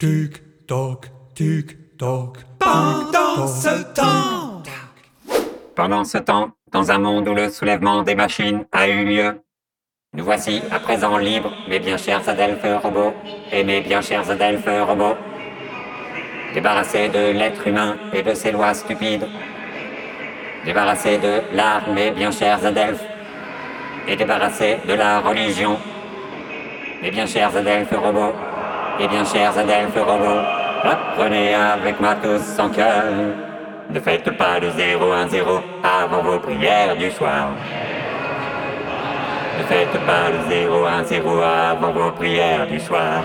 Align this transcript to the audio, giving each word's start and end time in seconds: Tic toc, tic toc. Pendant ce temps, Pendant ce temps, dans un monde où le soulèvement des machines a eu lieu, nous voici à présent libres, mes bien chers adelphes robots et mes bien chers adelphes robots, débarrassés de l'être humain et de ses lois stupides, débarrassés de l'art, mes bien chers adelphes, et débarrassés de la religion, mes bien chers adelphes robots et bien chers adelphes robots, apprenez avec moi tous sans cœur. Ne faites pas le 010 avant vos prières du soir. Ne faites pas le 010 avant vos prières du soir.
Tic 0.00 0.66
toc, 0.66 1.08
tic 1.34 1.98
toc. 1.98 2.38
Pendant 2.58 3.46
ce 3.46 3.82
temps, 3.92 4.62
Pendant 5.76 6.04
ce 6.04 6.16
temps, 6.16 6.52
dans 6.72 6.90
un 6.90 6.96
monde 6.96 7.28
où 7.28 7.34
le 7.34 7.50
soulèvement 7.50 8.02
des 8.02 8.14
machines 8.14 8.64
a 8.72 8.88
eu 8.88 9.04
lieu, 9.04 9.42
nous 10.14 10.24
voici 10.24 10.62
à 10.70 10.80
présent 10.80 11.18
libres, 11.18 11.52
mes 11.68 11.80
bien 11.80 11.98
chers 11.98 12.26
adelphes 12.26 12.82
robots 12.82 13.12
et 13.52 13.62
mes 13.62 13.82
bien 13.82 14.00
chers 14.00 14.30
adelphes 14.30 14.70
robots, 14.88 15.18
débarrassés 16.54 17.10
de 17.10 17.32
l'être 17.38 17.66
humain 17.66 17.98
et 18.14 18.22
de 18.22 18.32
ses 18.32 18.52
lois 18.52 18.72
stupides, 18.72 19.28
débarrassés 20.64 21.18
de 21.18 21.42
l'art, 21.54 21.90
mes 21.92 22.10
bien 22.10 22.30
chers 22.30 22.64
adelphes, 22.64 23.04
et 24.08 24.16
débarrassés 24.16 24.78
de 24.88 24.94
la 24.94 25.20
religion, 25.20 25.76
mes 27.02 27.10
bien 27.10 27.26
chers 27.26 27.54
adelphes 27.54 27.94
robots 27.94 28.32
et 28.98 29.08
bien 29.08 29.24
chers 29.24 29.56
adelphes 29.56 29.94
robots, 29.96 30.42
apprenez 30.82 31.54
avec 31.54 32.00
moi 32.00 32.14
tous 32.22 32.42
sans 32.42 32.70
cœur. 32.70 33.04
Ne 33.90 34.00
faites 34.00 34.30
pas 34.36 34.58
le 34.60 34.70
010 34.70 35.42
avant 35.82 36.22
vos 36.22 36.38
prières 36.38 36.96
du 36.96 37.10
soir. 37.10 37.48
Ne 39.58 39.64
faites 39.64 39.98
pas 40.06 40.30
le 40.30 41.04
010 41.04 41.20
avant 41.44 41.92
vos 41.92 42.10
prières 42.12 42.66
du 42.66 42.80
soir. 42.80 43.22